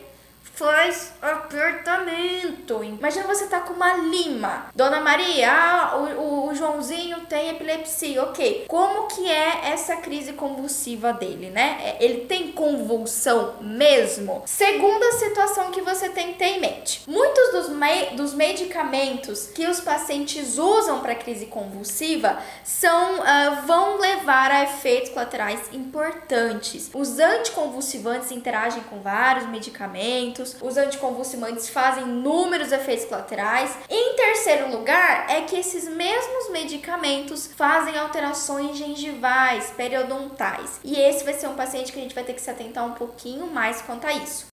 faz 0.58 1.14
apertamento. 1.22 2.84
Imagina 2.84 3.28
você 3.28 3.46
tá 3.46 3.60
com 3.60 3.74
uma 3.74 3.94
lima. 3.94 4.66
Dona 4.76 5.00
Maria, 5.00 5.52
ah, 5.52 5.98
o, 5.98 6.48
o, 6.50 6.56
Joãozinho 6.56 7.22
tem 7.28 7.50
epilepsia, 7.50 8.24
ok. 8.24 8.66
Como 8.68 9.08
que 9.08 9.30
é 9.30 9.70
essa 9.70 9.98
crise 9.98 10.34
convulsiva 10.34 11.14
dele, 11.14 11.52
né? 11.52 11.78
É, 11.84 12.04
ele 12.04 12.26
tem 12.26 12.52
convulsão 12.52 13.56
mesmo? 13.62 14.42
Segunda 14.48 15.12
situação 15.12 15.70
que 15.70 15.82
você 15.82 16.10
tem 16.10 16.34
que 16.34 16.40
ter 16.40 16.46
em 16.46 16.60
mente. 16.60 17.04
Muitos 17.08 17.52
dos, 17.52 17.70
me 17.70 18.16
dos 18.16 18.34
medicamentos 18.34 19.48
que 19.54 19.68
os 19.68 19.80
pacientes 19.80 20.58
usam 20.58 21.02
para 21.02 21.14
crise 21.14 21.46
convulsiva 21.46 22.40
são, 22.64 23.20
uh, 23.20 23.66
vão 23.68 24.00
levar 24.00 24.50
a 24.50 24.64
efeitos 24.64 25.12
colaterais 25.12 25.72
importantes. 25.72 26.90
Os 26.94 27.20
anticonvulsivantes 27.20 28.32
interagem 28.32 28.82
com 28.84 29.00
vários 29.02 29.48
medicamentos, 29.48 30.47
os 30.62 30.78
anticonvulsivantes 30.78 31.70
fazem 31.70 32.04
inúmeros 32.04 32.72
efeitos 32.72 33.06
colaterais. 33.06 33.76
Em 33.90 34.16
terceiro 34.16 34.72
lugar, 34.72 35.30
é 35.30 35.42
que 35.42 35.58
esses 35.58 35.88
mesmos 35.88 36.50
medicamentos 36.52 37.48
fazem 37.48 37.98
alterações 37.98 38.78
gengivais, 38.78 39.72
periodontais. 39.72 40.80
E 40.84 40.96
esse 40.96 41.24
vai 41.24 41.34
ser 41.34 41.48
um 41.48 41.56
paciente 41.56 41.92
que 41.92 42.00
a 42.00 42.02
gente 42.02 42.16
vai 42.16 42.24
ter 42.24 42.34
que 42.34 42.42
se 42.42 42.50
atentar 42.50 42.86
um 42.86 42.94
pouquinho 42.94 43.48
mais 43.48 43.82
quanto 43.82 44.06
a 44.06 44.14
isso. 44.14 44.48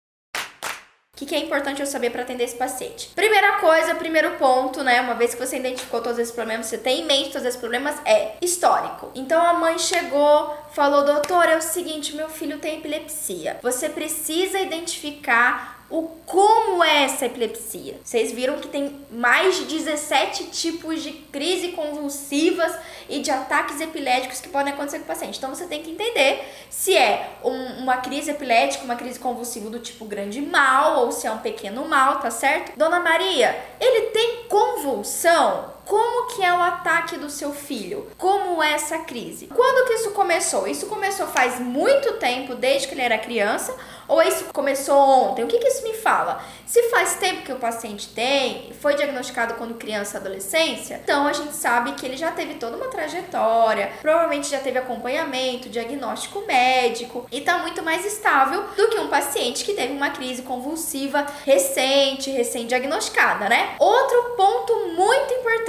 O 1.14 1.16
que, 1.16 1.26
que, 1.26 1.34
é 1.36 1.38
importante 1.38 1.80
eu 1.80 1.86
saber 1.86 2.10
para 2.10 2.22
atender 2.22 2.42
esse 2.42 2.56
paciente? 2.56 3.10
Primeira 3.14 3.60
coisa, 3.60 3.94
primeiro 3.94 4.32
ponto, 4.32 4.82
né? 4.82 5.00
Uma 5.00 5.14
vez 5.14 5.32
que 5.32 5.46
você 5.46 5.58
identificou 5.58 6.02
todos 6.02 6.18
esses 6.18 6.34
problemas, 6.34 6.66
você 6.66 6.76
tem 6.76 7.02
em 7.02 7.04
mente 7.04 7.30
todos 7.30 7.46
esses 7.46 7.60
problemas, 7.60 7.94
é 8.04 8.32
histórico. 8.42 9.12
Então 9.14 9.40
a 9.40 9.52
mãe 9.52 9.78
chegou, 9.78 10.52
falou: 10.72 11.04
doutor, 11.04 11.48
é 11.48 11.56
o 11.56 11.62
seguinte, 11.62 12.16
meu 12.16 12.28
filho 12.28 12.58
tem 12.58 12.78
epilepsia. 12.78 13.60
Você 13.62 13.88
precisa 13.88 14.58
identificar 14.58 15.73
o 15.90 16.02
como 16.26 16.82
é 16.82 17.04
essa 17.04 17.26
epilepsia. 17.26 18.00
Vocês 18.02 18.32
viram 18.32 18.58
que 18.58 18.68
tem 18.68 19.00
mais 19.10 19.56
de 19.56 19.64
17 19.64 20.44
tipos 20.46 21.02
de 21.02 21.12
crise 21.12 21.68
convulsivas 21.68 22.74
e 23.08 23.20
de 23.20 23.30
ataques 23.30 23.80
epiléticos 23.80 24.40
que 24.40 24.48
podem 24.48 24.72
acontecer 24.72 24.98
com 24.98 25.04
o 25.04 25.08
paciente. 25.08 25.38
Então 25.38 25.54
você 25.54 25.66
tem 25.66 25.82
que 25.82 25.90
entender 25.90 26.42
se 26.70 26.96
é 26.96 27.30
um, 27.44 27.82
uma 27.82 27.98
crise 27.98 28.30
epilética, 28.30 28.84
uma 28.84 28.96
crise 28.96 29.18
convulsiva 29.18 29.70
do 29.70 29.78
tipo 29.78 30.04
grande 30.04 30.40
mal 30.40 31.04
ou 31.04 31.12
se 31.12 31.26
é 31.26 31.30
um 31.30 31.38
pequeno 31.38 31.86
mal, 31.86 32.18
tá 32.18 32.30
certo? 32.30 32.76
Dona 32.76 33.00
Maria, 33.00 33.56
ele 33.80 34.06
tem 34.08 34.44
convulsão? 34.48 35.74
Como 35.84 36.34
que 36.34 36.42
é 36.42 36.52
o 36.52 36.62
ataque 36.62 37.18
do 37.18 37.28
seu 37.28 37.52
filho? 37.52 38.10
Como 38.16 38.62
é 38.62 38.72
essa 38.72 39.00
crise? 39.00 39.48
Quando 39.48 39.86
que 39.86 39.92
isso 39.94 40.12
começou? 40.12 40.66
Isso 40.66 40.86
começou 40.86 41.26
faz 41.26 41.60
muito 41.60 42.14
tempo, 42.14 42.54
desde 42.54 42.88
que 42.88 42.94
ele 42.94 43.02
era 43.02 43.18
criança, 43.18 43.76
ou 44.08 44.22
isso 44.22 44.44
começou 44.52 44.96
ontem? 44.96 45.44
O 45.44 45.46
que, 45.46 45.58
que 45.58 45.68
isso 45.68 45.82
me 45.82 45.94
fala? 45.94 46.42
Se 46.66 46.82
faz 46.90 47.14
tempo 47.16 47.42
que 47.42 47.52
o 47.52 47.58
paciente 47.58 48.08
tem, 48.08 48.72
foi 48.80 48.94
diagnosticado 48.94 49.54
quando 49.54 49.74
criança 49.74 50.18
adolescência, 50.18 51.00
então 51.02 51.26
a 51.26 51.32
gente 51.32 51.54
sabe 51.54 51.92
que 51.92 52.04
ele 52.06 52.16
já 52.16 52.30
teve 52.30 52.54
toda 52.54 52.76
uma 52.76 52.88
trajetória, 52.88 53.92
provavelmente 54.00 54.48
já 54.48 54.58
teve 54.58 54.78
acompanhamento, 54.78 55.68
diagnóstico 55.68 56.42
médico 56.46 57.26
e 57.30 57.38
está 57.38 57.58
muito 57.58 57.82
mais 57.82 58.04
estável 58.04 58.64
do 58.76 58.88
que 58.88 58.98
um 58.98 59.08
paciente 59.08 59.64
que 59.64 59.74
teve 59.74 59.92
uma 59.92 60.10
crise 60.10 60.42
convulsiva 60.42 61.26
recente, 61.44 62.30
recém-diagnosticada, 62.30 63.48
né? 63.48 63.74
Outro 63.78 64.34
ponto 64.36 64.63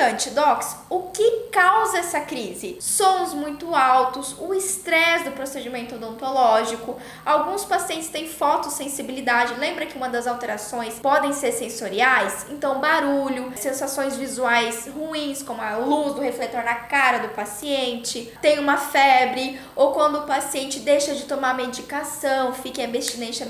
importante, 0.06 0.30
docs, 0.30 0.76
o 0.90 1.04
que 1.10 1.48
causa 1.52 1.98
essa 1.98 2.22
crise? 2.22 2.78
Sons 2.80 3.34
muito 3.34 3.74
altos, 3.74 4.36
o 4.40 4.54
estresse 4.54 5.26
do 5.26 5.32
procedimento 5.32 5.96
odontológico, 5.96 6.98
alguns 7.26 7.66
pacientes 7.66 8.10
têm 8.10 8.28
fotossensibilidade. 8.28 9.56
Lembra 9.56 9.86
que 9.86 9.98
uma 9.98 10.10
das 10.10 10.28
alterações 10.28 11.00
podem 11.00 11.34
ser 11.34 11.52
sensoriais? 11.52 12.46
Então, 12.50 12.80
barulho, 12.80 13.52
sensações 13.56 14.16
visuais 14.16 14.88
ruins, 14.88 15.42
como 15.42 15.62
a 15.62 15.78
luz 15.78 16.14
do 16.14 16.22
refletor 16.22 16.64
na 16.64 16.76
cara 16.76 17.20
do 17.20 17.30
paciente, 17.30 18.32
tem 18.42 18.60
uma 18.60 18.78
febre, 18.78 19.60
ou 19.76 19.92
quando 19.92 20.20
o 20.20 20.24
paciente 20.24 20.80
deixa 20.80 21.16
de 21.16 21.24
tomar 21.24 21.56
medicação, 21.56 22.54
fica 22.54 22.82
em 22.82 22.86
abstinência, 22.86 23.48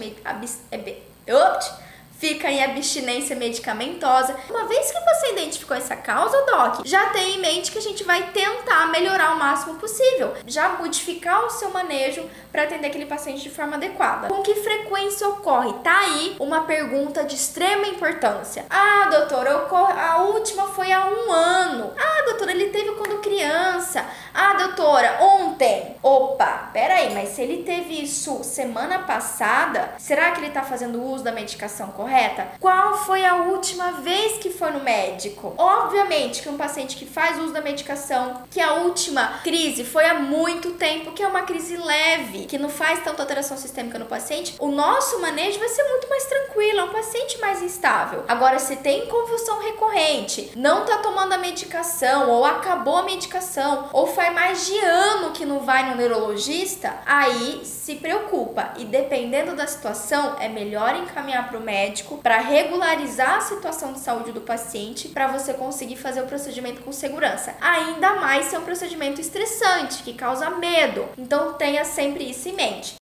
fica 2.18 2.50
em 2.50 2.64
abstinência 2.64 3.36
medicamentosa. 3.36 4.36
Uma 4.50 4.66
vez 4.66 4.92
que 4.92 5.00
você 5.00 5.32
identificou 5.34 5.76
essa 5.76 5.96
causa, 5.96 6.46
Doc, 6.46 6.86
já 6.86 7.10
tem 7.10 7.36
em 7.36 7.42
mente 7.42 7.72
que 7.72 7.78
a 7.78 7.82
gente 7.82 8.04
vai 8.04 8.32
tentar 8.32 8.88
melhorar 8.88 9.36
o 9.36 9.40
máximo 9.40 9.76
possível, 9.76 10.34
já 10.46 10.70
modificar 10.70 11.46
o 11.46 11.50
seu 11.50 11.70
manejo 11.70 12.28
para 12.56 12.64
atender 12.64 12.88
aquele 12.88 13.06
paciente 13.06 13.42
de 13.42 13.50
forma 13.50 13.76
adequada. 13.76 14.30
Com 14.30 14.42
que 14.42 14.56
frequência 14.56 15.28
ocorre? 15.28 15.74
Tá 15.84 16.00
aí 16.00 16.38
uma 16.40 16.62
pergunta 16.62 17.26
de 17.26 17.36
extrema 17.36 17.86
importância. 17.86 18.66
Ah, 18.70 19.10
doutora, 19.12 19.68
a 19.70 20.22
última 20.22 20.68
foi 20.68 20.90
há 20.90 21.06
um 21.06 21.30
ano. 21.34 21.92
Ah, 22.00 22.24
doutora, 22.24 22.52
ele 22.52 22.70
teve 22.70 22.92
quando 22.92 23.20
criança. 23.20 24.06
Ah, 24.34 24.54
doutora, 24.54 25.18
ontem. 25.22 25.98
Opa, 26.02 26.70
peraí, 26.72 27.14
mas 27.14 27.30
se 27.30 27.42
ele 27.42 27.64
teve 27.64 28.02
isso 28.02 28.42
semana 28.42 29.00
passada, 29.00 29.94
será 29.98 30.32
que 30.32 30.40
ele 30.40 30.52
tá 30.52 30.64
fazendo 30.64 31.04
uso 31.04 31.26
da 31.26 31.34
medicação 31.34 31.88
correta? 31.88 32.48
Qual 32.62 33.00
foi 33.00 33.26
a 33.26 33.36
última 33.36 33.92
vez 33.94 34.38
que 34.38 34.50
foi 34.50 34.72
no 34.72 34.80
médico? 34.80 35.54
Obviamente 35.58 36.42
que 36.42 36.48
um 36.48 36.56
paciente 36.56 36.96
que 36.96 37.06
faz 37.06 37.38
uso 37.38 37.52
da 37.52 37.62
medicação, 37.62 38.44
que 38.50 38.62
a 38.62 38.76
última 38.76 39.40
crise 39.44 39.84
foi 39.84 40.06
há 40.06 40.14
muito 40.14 40.72
tempo, 40.72 41.12
que 41.12 41.22
é 41.22 41.28
uma 41.28 41.42
crise 41.42 41.76
leve, 41.76 42.45
que 42.46 42.58
não 42.58 42.70
faz 42.70 43.04
tanta 43.04 43.22
alteração 43.22 43.58
sistêmica 43.58 44.00
no 44.00 44.06
paciente, 44.06 44.56
o 44.60 44.70
nosso 44.70 45.20
manejo 45.22 45.60
vai 45.60 45.70
ser 45.70 45.84
muito 45.84 46.10
mais 46.10 46.26
tranquilo, 46.26 46.80
é 46.80 46.84
um 46.84 46.92
paciente 46.92 47.40
mais 47.40 47.62
instável. 47.62 48.24
Agora, 48.28 48.60
se 48.60 48.78
tem 48.78 49.08
convulsão 49.08 49.60
recorrente, 49.60 50.52
não 50.56 50.86
tá 50.86 50.98
tomando 51.00 51.34
a 51.34 51.38
medicação, 51.38 52.30
ou 52.30 52.46
acabou 52.46 52.98
a 52.98 53.04
medicação, 53.04 53.90
ou 53.94 54.08
faz 54.08 54.34
mais 54.34 54.66
de 54.66 54.78
ano 54.80 55.32
que 55.32 55.46
não 55.46 55.60
vai 55.60 55.90
no 55.90 55.96
neurologista, 55.96 56.96
aí 57.06 57.62
se 57.66 57.96
preocupa. 57.96 58.74
E 58.78 58.86
dependendo 58.86 59.56
da 59.56 59.68
situação, 59.68 60.36
é 60.40 60.48
melhor 60.48 60.96
encaminhar 60.96 61.48
para 61.48 61.58
o 61.58 61.62
médico 61.62 62.18
para 62.18 62.38
regularizar 62.38 63.38
a 63.38 63.42
situação 63.42 63.94
de 63.94 64.00
saúde 64.00 64.32
do 64.32 64.42
paciente 64.42 65.10
para 65.10 65.28
você 65.28 65.54
conseguir 65.54 65.96
fazer 65.96 66.22
o 66.22 66.28
procedimento 66.28 66.82
com 66.82 66.92
segurança. 66.92 67.56
Ainda 67.62 68.16
mais 68.16 68.46
se 68.46 68.56
é 68.56 68.60
um 68.60 68.64
procedimento 68.64 69.22
estressante, 69.22 70.04
que 70.04 70.14
causa 70.14 70.50
medo. 70.52 71.08
Então 71.18 71.54
tenha 71.54 71.84
sempre 71.86 72.24
isso 72.24 72.35
mente. 72.52 73.05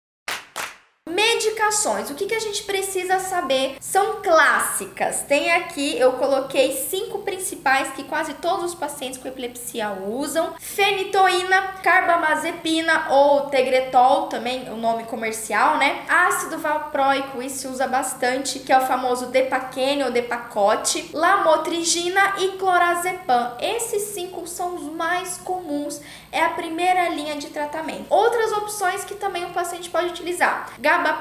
Medicações, 1.27 2.09
o 2.09 2.15
que, 2.15 2.25
que 2.25 2.33
a 2.33 2.39
gente 2.39 2.63
precisa 2.63 3.19
saber? 3.19 3.75
São 3.81 4.21
clássicas. 4.21 5.23
Tem 5.23 5.51
aqui, 5.51 5.99
eu 5.99 6.13
coloquei 6.13 6.71
cinco 6.89 7.19
principais 7.19 7.89
que 7.89 8.03
quase 8.05 8.35
todos 8.35 8.71
os 8.71 8.75
pacientes 8.75 9.19
com 9.19 9.27
epilepsia 9.27 9.91
usam: 9.91 10.53
fenitoína, 10.57 11.61
carbamazepina 11.83 13.07
ou 13.09 13.41
tegretol, 13.47 14.27
também 14.27 14.69
o 14.69 14.77
nome 14.77 15.03
comercial, 15.03 15.77
né? 15.77 16.05
Ácido 16.07 16.59
valproico, 16.59 17.41
isso 17.41 17.67
usa 17.69 17.87
bastante, 17.87 18.59
que 18.59 18.71
é 18.71 18.77
o 18.77 18.85
famoso 18.85 19.25
Depaquene 19.25 20.05
ou 20.05 20.11
Depacote, 20.11 21.09
lamotrigina 21.13 22.35
e 22.37 22.57
clorazepam. 22.57 23.57
Esses 23.59 24.13
cinco 24.13 24.47
são 24.47 24.75
os 24.75 24.83
mais 24.93 25.37
comuns, 25.39 25.99
é 26.31 26.41
a 26.41 26.51
primeira 26.51 27.09
linha 27.09 27.35
de 27.35 27.47
tratamento. 27.47 28.05
Outras 28.09 28.53
opções 28.53 29.03
que 29.03 29.15
também 29.15 29.43
o 29.43 29.49
paciente 29.49 29.89
pode 29.89 30.07
utilizar: 30.07 30.71
gabapentina, 30.79 31.16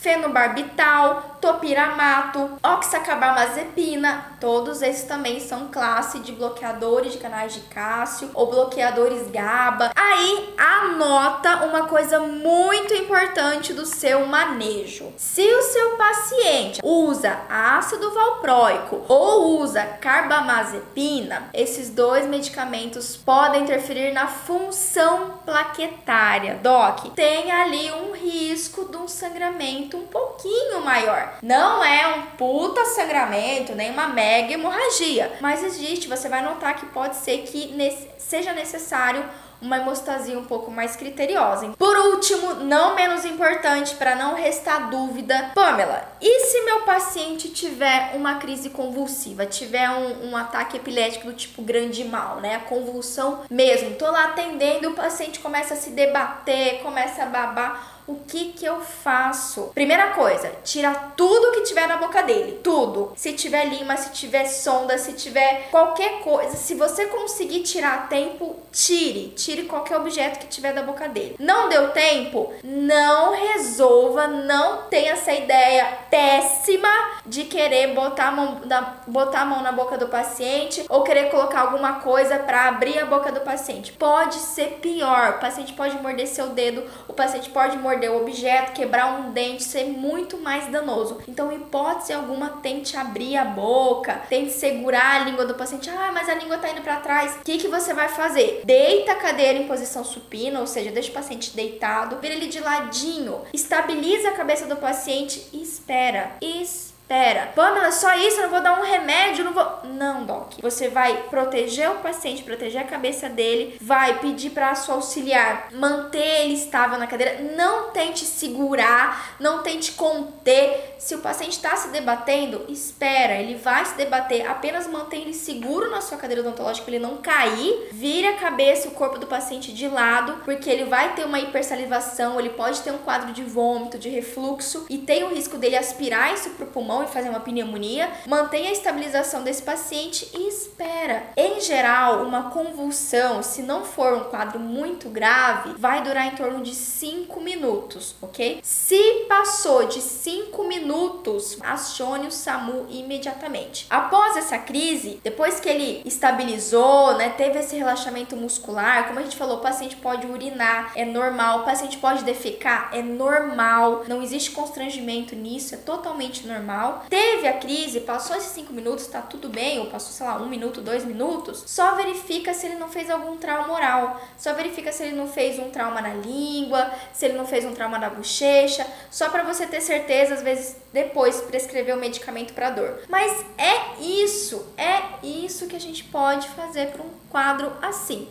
fenobarbital, 0.00 1.36
topiramato, 1.40 2.58
oxacarbamazepina, 2.62 4.36
todos 4.40 4.80
esses 4.80 5.04
também 5.04 5.40
são 5.40 5.68
classe 5.68 6.20
de 6.20 6.32
bloqueadores 6.32 7.12
de 7.12 7.18
canais 7.18 7.52
de 7.52 7.60
cálcio 7.60 8.30
ou 8.32 8.50
bloqueadores 8.50 9.30
GABA. 9.30 9.92
Aí 9.94 10.54
anota 10.56 11.66
uma 11.66 11.86
coisa 11.86 12.20
muito 12.20 12.94
importante 12.94 13.74
do 13.74 13.84
seu 13.84 14.26
manejo. 14.26 15.12
Se 15.18 15.42
o 15.42 15.62
seu 15.62 15.96
paciente 15.96 16.80
usa 16.82 17.38
ácido 17.50 18.10
valproico 18.10 19.04
ou 19.06 19.60
usa 19.60 19.84
carbamazepina, 19.84 21.50
esses 21.52 21.90
dois 21.90 22.26
medicamentos 22.26 23.16
podem 23.16 23.62
interferir 23.62 24.12
na 24.12 24.26
função 24.26 25.40
plaquetária. 25.44 26.58
Doc, 26.62 27.12
tem 27.14 27.52
ali 27.52 27.90
um 27.92 28.09
risco 28.22 28.86
de 28.86 28.96
um 28.96 29.08
sangramento 29.08 29.96
um 29.96 30.06
pouquinho 30.06 30.84
maior. 30.84 31.38
Não 31.42 31.82
é 31.82 32.06
um 32.16 32.22
puta 32.36 32.84
sangramento, 32.84 33.74
nem 33.74 33.90
uma 33.90 34.08
mega 34.08 34.54
hemorragia, 34.54 35.32
mas 35.40 35.62
existe, 35.62 36.08
você 36.08 36.28
vai 36.28 36.42
notar 36.42 36.76
que 36.76 36.86
pode 36.86 37.16
ser 37.16 37.38
que 37.38 37.74
seja 38.18 38.52
necessário 38.52 39.24
uma 39.60 39.76
hemostasia 39.76 40.38
um 40.38 40.44
pouco 40.44 40.70
mais 40.70 40.96
criteriosa. 40.96 41.72
Por 41.78 41.96
último, 41.96 42.54
não 42.54 42.94
menos 42.94 43.24
importante, 43.24 43.94
para 43.94 44.14
não 44.14 44.34
restar 44.34 44.88
dúvida, 44.88 45.50
Pamela, 45.54 46.08
e 46.20 46.46
se 46.46 46.62
meu 46.62 46.80
paciente 46.80 47.50
tiver 47.50 48.12
uma 48.14 48.36
crise 48.36 48.70
convulsiva, 48.70 49.46
tiver 49.46 49.88
um, 49.90 50.30
um 50.30 50.36
ataque 50.36 50.76
epilético 50.76 51.26
do 51.26 51.34
tipo 51.34 51.62
grande 51.62 52.04
mal, 52.04 52.36
né? 52.40 52.56
A 52.56 52.60
convulsão 52.60 53.40
mesmo, 53.50 53.96
tô 53.96 54.10
lá 54.10 54.26
atendendo, 54.26 54.90
o 54.90 54.94
paciente 54.94 55.40
começa 55.40 55.74
a 55.74 55.76
se 55.76 55.90
debater, 55.90 56.80
começa 56.82 57.22
a 57.22 57.26
babar 57.26 57.99
o 58.10 58.20
que 58.26 58.52
que 58.52 58.64
eu 58.64 58.80
faço? 58.80 59.70
Primeira 59.74 60.08
coisa, 60.08 60.50
tira 60.64 60.92
tudo 61.16 61.52
que 61.52 61.62
tiver 61.62 61.86
na 61.86 61.96
boca 61.96 62.22
dele, 62.22 62.58
tudo. 62.62 63.12
Se 63.16 63.32
tiver 63.32 63.66
lima, 63.66 63.96
se 63.96 64.10
tiver 64.10 64.46
sonda, 64.46 64.98
se 64.98 65.12
tiver 65.12 65.68
qualquer 65.70 66.20
coisa, 66.20 66.56
se 66.56 66.74
você 66.74 67.06
conseguir 67.06 67.60
tirar 67.60 67.94
a 67.94 68.06
tempo, 68.08 68.56
tire, 68.72 69.28
tire 69.36 69.64
qualquer 69.64 69.96
objeto 69.96 70.40
que 70.40 70.48
tiver 70.48 70.72
da 70.72 70.82
boca 70.82 71.08
dele. 71.08 71.36
Não 71.38 71.68
deu 71.68 71.90
tempo? 71.90 72.52
Não 72.64 73.32
resolva, 73.32 74.26
não 74.26 74.88
tenha 74.88 75.12
essa 75.12 75.32
ideia 75.32 75.98
péssima 76.10 76.88
de 77.24 77.44
querer 77.44 77.94
botar 77.94 78.28
a 78.28 78.32
mão, 78.32 78.60
na, 78.64 78.96
botar 79.06 79.42
a 79.42 79.44
mão 79.44 79.62
na 79.62 79.72
boca 79.72 79.96
do 79.96 80.08
paciente 80.08 80.84
ou 80.88 81.04
querer 81.04 81.30
colocar 81.30 81.60
alguma 81.60 82.00
coisa 82.00 82.38
para 82.38 82.66
abrir 82.66 82.98
a 82.98 83.06
boca 83.06 83.30
do 83.30 83.40
paciente. 83.40 83.92
Pode 83.92 84.36
ser 84.36 84.78
pior. 84.80 85.36
O 85.36 85.40
paciente 85.40 85.72
pode 85.74 85.96
morder 86.02 86.26
seu 86.26 86.48
dedo, 86.48 86.84
o 87.06 87.12
paciente 87.12 87.50
pode 87.50 87.76
morder 87.78 87.99
morder 88.00 88.12
o 88.12 88.22
objeto, 88.22 88.72
quebrar 88.72 89.20
um 89.20 89.32
dente, 89.32 89.62
ser 89.62 89.84
muito 89.84 90.38
mais 90.38 90.70
danoso. 90.72 91.18
Então, 91.28 91.52
hipótese 91.52 92.12
alguma, 92.12 92.48
tente 92.62 92.96
abrir 92.96 93.36
a 93.36 93.44
boca, 93.44 94.22
tente 94.28 94.52
segurar 94.52 95.20
a 95.20 95.24
língua 95.24 95.44
do 95.44 95.54
paciente. 95.54 95.90
Ah, 95.90 96.10
mas 96.12 96.28
a 96.28 96.34
língua 96.34 96.56
tá 96.56 96.70
indo 96.70 96.80
para 96.80 96.96
trás. 96.96 97.36
O 97.36 97.44
que, 97.44 97.58
que 97.58 97.68
você 97.68 97.92
vai 97.92 98.08
fazer? 98.08 98.62
Deita 98.64 99.12
a 99.12 99.16
cadeira 99.16 99.58
em 99.58 99.68
posição 99.68 100.02
supina, 100.02 100.60
ou 100.60 100.66
seja, 100.66 100.90
deixa 100.90 101.10
o 101.10 101.14
paciente 101.14 101.54
deitado, 101.54 102.16
vira 102.20 102.34
ele 102.34 102.46
de 102.46 102.60
ladinho, 102.60 103.42
estabiliza 103.52 104.30
a 104.30 104.32
cabeça 104.32 104.66
do 104.66 104.76
paciente 104.76 105.46
e 105.52 105.62
espera. 105.62 106.36
Espera 106.40 106.89
Pera, 107.10 107.50
Pamela, 107.56 107.90
só 107.90 108.14
isso? 108.14 108.36
Eu 108.36 108.44
não 108.44 108.50
vou 108.50 108.62
dar 108.62 108.80
um 108.80 108.84
remédio? 108.84 109.44
Não 109.44 109.52
vou. 109.52 109.80
Não, 109.82 110.24
Doc. 110.24 110.52
Você 110.62 110.88
vai 110.88 111.24
proteger 111.24 111.90
o 111.90 111.96
paciente, 111.96 112.44
proteger 112.44 112.80
a 112.80 112.86
cabeça 112.86 113.28
dele, 113.28 113.76
vai 113.80 114.20
pedir 114.20 114.50
para 114.50 114.76
sua 114.76 114.94
auxiliar 114.94 115.70
manter 115.72 116.44
ele 116.44 116.54
estável 116.54 116.96
na 117.00 117.08
cadeira. 117.08 117.40
Não 117.56 117.90
tente 117.90 118.24
segurar, 118.24 119.34
não 119.40 119.60
tente 119.60 119.90
conter. 119.90 120.94
Se 121.00 121.16
o 121.16 121.18
paciente 121.18 121.54
está 121.54 121.74
se 121.74 121.88
debatendo, 121.88 122.64
espera, 122.68 123.34
ele 123.34 123.56
vai 123.56 123.84
se 123.84 123.96
debater. 123.96 124.48
Apenas 124.48 124.86
mantenha 124.86 125.24
ele 125.24 125.34
seguro 125.34 125.90
na 125.90 126.00
sua 126.00 126.16
cadeira 126.16 126.42
odontológica 126.42 126.84
para 126.84 126.94
ele 126.94 127.04
não 127.04 127.16
cair. 127.16 127.88
Vire 127.90 128.28
a 128.28 128.36
cabeça 128.36 128.86
o 128.86 128.92
corpo 128.92 129.18
do 129.18 129.26
paciente 129.26 129.72
de 129.72 129.88
lado, 129.88 130.42
porque 130.44 130.70
ele 130.70 130.84
vai 130.84 131.12
ter 131.14 131.24
uma 131.24 131.40
hipersalivação, 131.40 132.38
ele 132.38 132.50
pode 132.50 132.82
ter 132.82 132.92
um 132.92 132.98
quadro 132.98 133.32
de 133.32 133.42
vômito, 133.42 133.98
de 133.98 134.08
refluxo 134.08 134.86
e 134.88 134.96
tem 134.96 135.24
o 135.24 135.34
risco 135.34 135.58
dele 135.58 135.76
aspirar 135.76 136.32
isso 136.32 136.50
pro 136.50 136.66
pulmão 136.66 136.99
e 137.02 137.08
fazer 137.08 137.28
uma 137.28 137.40
pneumonia, 137.40 138.10
mantenha 138.26 138.70
a 138.70 138.72
estabilização 138.72 139.42
desse 139.42 139.62
paciente 139.62 140.28
e 140.34 140.48
espera. 140.48 141.24
Em 141.36 141.60
geral, 141.60 142.24
uma 142.24 142.50
convulsão, 142.50 143.42
se 143.42 143.62
não 143.62 143.84
for 143.84 144.14
um 144.14 144.24
quadro 144.24 144.58
muito 144.58 145.08
grave, 145.08 145.74
vai 145.78 146.02
durar 146.02 146.26
em 146.26 146.36
torno 146.36 146.62
de 146.62 146.74
5 146.74 147.40
minutos, 147.40 148.14
ok? 148.20 148.60
Se 148.62 149.26
passou 149.28 149.86
de 149.86 150.00
5 150.00 150.64
minutos, 150.64 151.58
acione 151.60 152.26
o 152.26 152.30
SAMU 152.30 152.86
imediatamente. 152.90 153.86
Após 153.88 154.36
essa 154.36 154.58
crise, 154.58 155.20
depois 155.22 155.60
que 155.60 155.68
ele 155.68 156.02
estabilizou, 156.04 157.14
né, 157.16 157.30
teve 157.30 157.58
esse 157.58 157.76
relaxamento 157.76 158.36
muscular, 158.36 159.06
como 159.06 159.18
a 159.18 159.22
gente 159.22 159.36
falou, 159.36 159.58
o 159.58 159.60
paciente 159.60 159.96
pode 159.96 160.26
urinar, 160.26 160.92
é 160.94 161.04
normal, 161.04 161.60
o 161.60 161.64
paciente 161.64 161.98
pode 161.98 162.24
defecar, 162.24 162.90
é 162.92 163.02
normal, 163.02 164.04
não 164.08 164.22
existe 164.22 164.50
constrangimento 164.50 165.34
nisso, 165.34 165.74
é 165.74 165.78
totalmente 165.78 166.46
normal 166.46 166.89
teve 167.08 167.48
a 167.48 167.58
crise, 167.58 168.00
passou 168.00 168.36
esses 168.36 168.52
cinco 168.52 168.72
minutos, 168.72 169.06
tá 169.06 169.20
tudo 169.20 169.48
bem, 169.48 169.78
ou 169.78 169.86
passou, 169.86 170.12
sei 170.12 170.26
lá, 170.26 170.36
um 170.36 170.48
minuto, 170.48 170.80
dois 170.80 171.04
minutos, 171.04 171.64
só 171.66 171.94
verifica 171.94 172.52
se 172.52 172.66
ele 172.66 172.76
não 172.76 172.88
fez 172.88 173.10
algum 173.10 173.36
trauma 173.36 173.72
oral, 173.72 174.20
só 174.38 174.54
verifica 174.54 174.92
se 174.92 175.04
ele 175.04 175.16
não 175.16 175.28
fez 175.28 175.58
um 175.58 175.70
trauma 175.70 176.00
na 176.00 176.14
língua, 176.14 176.90
se 177.12 177.26
ele 177.26 177.36
não 177.36 177.46
fez 177.46 177.64
um 177.64 177.74
trauma 177.74 177.98
na 177.98 178.10
bochecha, 178.10 178.86
só 179.10 179.28
para 179.28 179.42
você 179.42 179.66
ter 179.66 179.80
certeza, 179.80 180.34
às 180.34 180.42
vezes 180.42 180.76
depois 180.92 181.40
prescrever 181.40 181.96
o 181.96 182.00
medicamento 182.00 182.52
para 182.52 182.70
dor. 182.70 183.02
Mas 183.08 183.44
é 183.56 184.00
isso, 184.00 184.66
é 184.76 185.24
isso 185.26 185.66
que 185.66 185.76
a 185.76 185.80
gente 185.80 186.04
pode 186.04 186.48
fazer 186.48 186.88
para 186.88 187.02
um 187.02 187.10
quadro 187.30 187.72
assim. 187.80 188.28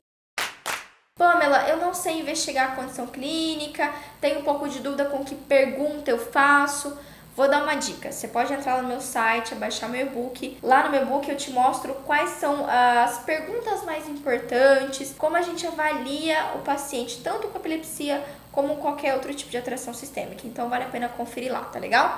Pamela, 1.19 1.67
eu 1.67 1.75
não 1.77 1.93
sei 1.93 2.21
investigar 2.21 2.71
a 2.71 2.75
condição 2.77 3.05
clínica, 3.05 3.93
tenho 4.21 4.39
um 4.39 4.43
pouco 4.43 4.69
de 4.69 4.79
dúvida 4.79 5.03
com 5.03 5.23
que 5.25 5.35
pergunta 5.35 6.09
eu 6.09 6.17
faço. 6.17 6.97
Vou 7.39 7.47
dar 7.47 7.63
uma 7.63 7.75
dica. 7.75 8.11
Você 8.11 8.27
pode 8.27 8.51
entrar 8.51 8.81
no 8.81 8.87
meu 8.89 8.99
site, 8.99 9.55
baixar 9.55 9.87
meu 9.87 10.05
e-book. 10.05 10.57
Lá 10.61 10.83
no 10.83 10.89
meu 10.89 11.03
e-book 11.03 11.29
eu 11.29 11.37
te 11.37 11.51
mostro 11.51 11.93
quais 12.05 12.31
são 12.31 12.67
as 12.67 13.19
perguntas 13.19 13.85
mais 13.85 14.09
importantes, 14.09 15.15
como 15.17 15.37
a 15.37 15.41
gente 15.41 15.65
avalia 15.65 16.51
o 16.55 16.59
paciente 16.59 17.21
tanto 17.23 17.47
com 17.47 17.57
epilepsia 17.57 18.21
como 18.51 18.75
qualquer 18.75 19.13
outro 19.13 19.33
tipo 19.33 19.49
de 19.49 19.57
atração 19.57 19.93
sistêmica. 19.93 20.45
Então 20.45 20.67
vale 20.67 20.83
a 20.83 20.89
pena 20.89 21.07
conferir 21.07 21.49
lá, 21.49 21.61
tá 21.61 21.79
legal? 21.79 22.17